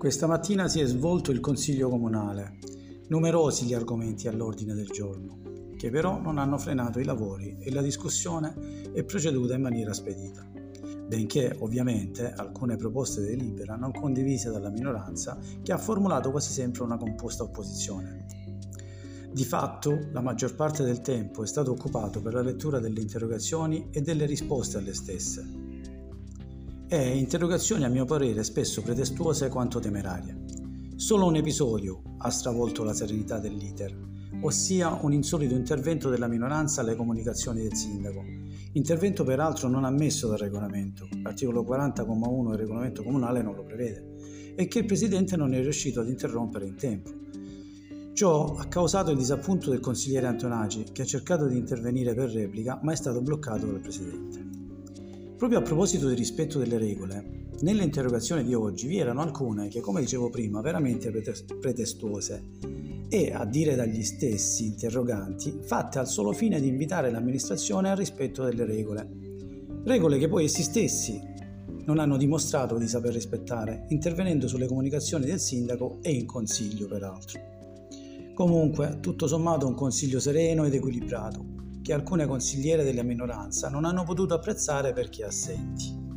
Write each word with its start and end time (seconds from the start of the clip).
Questa 0.00 0.26
mattina 0.26 0.66
si 0.66 0.80
è 0.80 0.86
svolto 0.86 1.30
il 1.30 1.40
Consiglio 1.40 1.90
Comunale. 1.90 2.56
Numerosi 3.08 3.66
gli 3.66 3.74
argomenti 3.74 4.28
all'ordine 4.28 4.72
del 4.72 4.86
giorno, 4.86 5.42
che 5.76 5.90
però 5.90 6.18
non 6.18 6.38
hanno 6.38 6.56
frenato 6.56 7.00
i 7.00 7.04
lavori 7.04 7.58
e 7.60 7.70
la 7.70 7.82
discussione 7.82 8.54
è 8.94 9.04
proceduta 9.04 9.56
in 9.56 9.60
maniera 9.60 9.92
spedita. 9.92 10.50
Benché 11.06 11.54
ovviamente 11.58 12.32
alcune 12.32 12.76
proposte 12.76 13.20
delibera 13.20 13.76
non 13.76 13.92
condivise 13.92 14.50
dalla 14.50 14.70
minoranza 14.70 15.38
che 15.62 15.70
ha 15.70 15.76
formulato 15.76 16.30
quasi 16.30 16.50
sempre 16.50 16.82
una 16.82 16.96
composta 16.96 17.42
opposizione. 17.42 18.24
Di 19.30 19.44
fatto, 19.44 20.08
la 20.12 20.22
maggior 20.22 20.54
parte 20.54 20.82
del 20.82 21.02
tempo 21.02 21.42
è 21.42 21.46
stato 21.46 21.72
occupato 21.72 22.22
per 22.22 22.32
la 22.32 22.42
lettura 22.42 22.78
delle 22.78 23.02
interrogazioni 23.02 23.88
e 23.90 24.00
delle 24.00 24.24
risposte 24.24 24.78
alle 24.78 24.94
stesse 24.94 25.59
e 26.92 27.16
interrogazioni 27.16 27.84
a 27.84 27.88
mio 27.88 28.04
parere 28.04 28.42
spesso 28.42 28.82
pretestuose 28.82 29.48
quanto 29.48 29.78
temerarie. 29.78 30.36
Solo 30.96 31.26
un 31.26 31.36
episodio 31.36 32.02
ha 32.18 32.30
stravolto 32.30 32.82
la 32.82 32.92
serenità 32.92 33.38
dell'iter, 33.38 33.96
ossia 34.40 34.98
un 35.02 35.12
insolito 35.12 35.54
intervento 35.54 36.10
della 36.10 36.26
minoranza 36.26 36.80
alle 36.80 36.96
comunicazioni 36.96 37.62
del 37.62 37.76
sindaco, 37.76 38.24
intervento 38.72 39.22
peraltro 39.22 39.68
non 39.68 39.84
ammesso 39.84 40.26
dal 40.26 40.38
regolamento, 40.38 41.06
l'articolo 41.22 41.62
40,1 41.62 42.48
del 42.48 42.58
regolamento 42.58 43.04
comunale 43.04 43.40
non 43.40 43.54
lo 43.54 43.62
prevede, 43.62 44.54
e 44.56 44.66
che 44.66 44.80
il 44.80 44.86
Presidente 44.86 45.36
non 45.36 45.54
è 45.54 45.62
riuscito 45.62 46.00
ad 46.00 46.08
interrompere 46.08 46.66
in 46.66 46.74
tempo. 46.74 47.12
Ciò 48.14 48.56
ha 48.56 48.66
causato 48.66 49.12
il 49.12 49.16
disappunto 49.16 49.70
del 49.70 49.78
consigliere 49.78 50.26
Antonacci, 50.26 50.86
che 50.90 51.02
ha 51.02 51.06
cercato 51.06 51.46
di 51.46 51.56
intervenire 51.56 52.14
per 52.14 52.30
replica, 52.30 52.80
ma 52.82 52.90
è 52.90 52.96
stato 52.96 53.22
bloccato 53.22 53.66
dal 53.66 53.78
Presidente. 53.78 54.49
Proprio 55.40 55.60
a 55.60 55.62
proposito 55.62 56.06
del 56.06 56.18
rispetto 56.18 56.58
delle 56.58 56.76
regole, 56.76 57.46
nelle 57.60 57.82
interrogazioni 57.82 58.44
di 58.44 58.52
oggi 58.52 58.86
vi 58.86 58.98
erano 58.98 59.22
alcune 59.22 59.68
che, 59.68 59.80
come 59.80 60.02
dicevo 60.02 60.28
prima, 60.28 60.60
veramente 60.60 61.10
pretestuose 61.10 62.44
e, 63.08 63.32
a 63.32 63.46
dire 63.46 63.74
dagli 63.74 64.02
stessi 64.02 64.66
interroganti, 64.66 65.60
fatte 65.62 65.98
al 65.98 66.08
solo 66.08 66.32
fine 66.32 66.60
di 66.60 66.68
invitare 66.68 67.10
l'amministrazione 67.10 67.88
al 67.88 67.96
rispetto 67.96 68.44
delle 68.44 68.66
regole. 68.66 69.08
Regole 69.84 70.18
che 70.18 70.28
poi 70.28 70.44
essi 70.44 70.62
stessi 70.62 71.18
non 71.86 72.00
hanno 72.00 72.18
dimostrato 72.18 72.76
di 72.76 72.86
saper 72.86 73.14
rispettare, 73.14 73.86
intervenendo 73.88 74.46
sulle 74.46 74.66
comunicazioni 74.66 75.24
del 75.24 75.40
sindaco 75.40 76.00
e 76.02 76.12
in 76.12 76.26
consiglio 76.26 76.86
peraltro. 76.86 77.40
Comunque, 78.34 78.98
tutto 79.00 79.26
sommato 79.26 79.66
un 79.66 79.74
consiglio 79.74 80.20
sereno 80.20 80.66
ed 80.66 80.74
equilibrato, 80.74 81.59
che 81.90 81.96
alcune 81.96 82.24
consigliere 82.24 82.84
della 82.84 83.02
minoranza 83.02 83.68
non 83.68 83.84
hanno 83.84 84.04
potuto 84.04 84.34
apprezzare 84.34 84.92
perché 84.92 85.24
assenti. 85.24 86.09